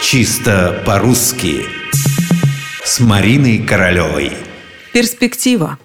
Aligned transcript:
Чисто 0.00 0.80
по-русски 0.86 1.66
С 2.84 3.00
Мариной 3.00 3.58
Королевой 3.58 4.32
Перспектива 4.92 5.76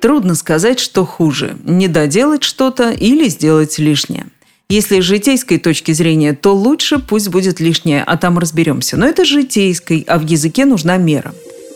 Трудно 0.00 0.34
сказать, 0.34 0.78
что 0.78 1.06
хуже– 1.06 1.56
не 1.64 1.88
доделать 1.88 2.42
что-то 2.42 2.90
или 2.90 3.28
сделать 3.28 3.78
лишнее. 3.78 4.26
Если 4.68 5.00
с 5.00 5.04
житейской 5.04 5.58
точки 5.58 5.92
зрения, 5.92 6.34
то 6.34 6.54
лучше 6.54 6.98
пусть 6.98 7.28
будет 7.28 7.58
лишнее, 7.58 8.04
а 8.04 8.16
там 8.18 8.38
разберемся. 8.38 8.96
Но 8.98 9.06
это 9.06 9.24
житейской, 9.24 10.04
а 10.06 10.18
в 10.18 10.26
языке 10.26 10.66
нужна 10.66 10.96
мера. 10.98 11.34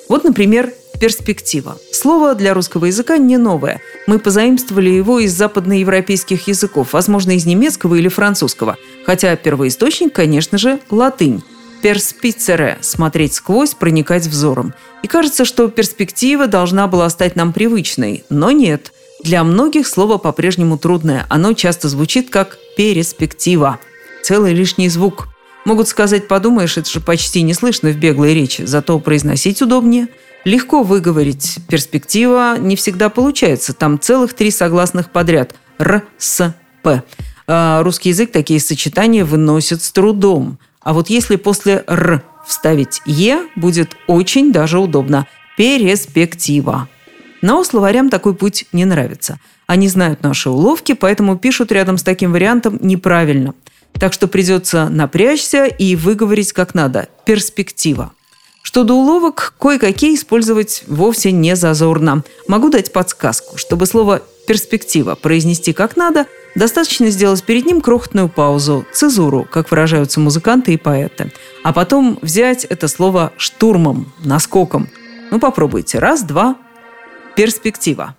Вот, 0.08 0.24
например, 0.24 0.72
перспектива. 1.04 1.76
Слово 1.92 2.34
для 2.34 2.54
русского 2.54 2.86
языка 2.86 3.18
не 3.18 3.36
новое. 3.36 3.82
Мы 4.06 4.18
позаимствовали 4.18 4.88
его 4.88 5.20
из 5.20 5.34
западноевропейских 5.34 6.48
языков, 6.48 6.94
возможно, 6.94 7.32
из 7.32 7.44
немецкого 7.44 7.96
или 7.96 8.08
французского. 8.08 8.78
Хотя 9.04 9.36
первоисточник, 9.36 10.14
конечно 10.14 10.56
же, 10.56 10.80
латынь. 10.88 11.42
Перспицере– 11.82 12.78
смотреть 12.80 13.34
сквозь, 13.34 13.74
проникать 13.74 14.26
взором. 14.26 14.72
И 15.02 15.06
кажется, 15.06 15.44
что 15.44 15.68
перспектива 15.68 16.46
должна 16.46 16.86
была 16.86 17.10
стать 17.10 17.36
нам 17.36 17.52
привычной, 17.52 18.24
но 18.30 18.50
нет. 18.50 18.90
Для 19.22 19.44
многих 19.44 19.86
слово 19.86 20.16
по-прежнему 20.16 20.78
трудное. 20.78 21.26
Оно 21.28 21.52
часто 21.52 21.90
звучит 21.90 22.30
как 22.30 22.56
«перспектива». 22.78 23.78
Целый 24.22 24.54
лишний 24.54 24.88
звук. 24.88 25.28
Могут 25.66 25.86
сказать, 25.86 26.28
подумаешь, 26.28 26.78
это 26.78 26.88
же 26.88 27.00
почти 27.00 27.42
не 27.42 27.52
слышно 27.52 27.90
в 27.90 27.96
беглой 27.98 28.32
речи, 28.32 28.62
зато 28.64 28.98
произносить 28.98 29.60
удобнее– 29.60 30.08
Легко 30.44 30.82
выговорить. 30.82 31.58
Перспектива 31.68 32.58
не 32.58 32.76
всегда 32.76 33.08
получается. 33.08 33.72
Там 33.72 33.98
целых 33.98 34.34
три 34.34 34.50
согласных 34.50 35.10
подряд. 35.10 35.54
Р, 35.78 36.02
С, 36.18 36.54
П. 36.82 37.02
А 37.46 37.82
русский 37.82 38.10
язык 38.10 38.30
такие 38.30 38.60
сочетания 38.60 39.24
выносит 39.24 39.82
с 39.82 39.90
трудом. 39.90 40.58
А 40.80 40.92
вот 40.92 41.08
если 41.08 41.36
после 41.36 41.84
«р» 41.86 42.22
вставить 42.46 43.00
«е», 43.06 43.48
будет 43.56 43.96
очень 44.06 44.52
даже 44.52 44.78
удобно. 44.78 45.26
Перспектива. 45.56 46.88
Но 47.40 47.64
словарям 47.64 48.10
такой 48.10 48.34
путь 48.34 48.66
не 48.72 48.84
нравится. 48.84 49.38
Они 49.66 49.88
знают 49.88 50.22
наши 50.22 50.50
уловки, 50.50 50.92
поэтому 50.92 51.38
пишут 51.38 51.72
рядом 51.72 51.96
с 51.96 52.02
таким 52.02 52.32
вариантом 52.32 52.78
неправильно. 52.82 53.54
Так 53.92 54.12
что 54.12 54.28
придется 54.28 54.88
напрячься 54.88 55.64
и 55.66 55.96
выговорить 55.96 56.52
как 56.52 56.74
надо. 56.74 57.08
Перспектива. 57.24 58.12
Что 58.64 58.82
до 58.82 58.94
уловок, 58.94 59.52
кое-какие 59.60 60.14
использовать 60.14 60.84
вовсе 60.86 61.32
не 61.32 61.54
зазорно. 61.54 62.24
Могу 62.48 62.70
дать 62.70 62.94
подсказку. 62.94 63.58
Чтобы 63.58 63.84
слово 63.84 64.22
«перспектива» 64.48 65.16
произнести 65.16 65.74
как 65.74 65.98
надо, 65.98 66.26
достаточно 66.54 67.10
сделать 67.10 67.44
перед 67.44 67.66
ним 67.66 67.82
крохотную 67.82 68.30
паузу, 68.30 68.86
цезуру, 68.90 69.46
как 69.48 69.70
выражаются 69.70 70.18
музыканты 70.18 70.72
и 70.72 70.78
поэты. 70.78 71.30
А 71.62 71.74
потом 71.74 72.18
взять 72.22 72.64
это 72.64 72.88
слово 72.88 73.32
штурмом, 73.36 74.10
наскоком. 74.24 74.88
Ну, 75.30 75.38
попробуйте. 75.38 75.98
Раз, 75.98 76.22
два. 76.22 76.56
Перспектива. 77.36 78.16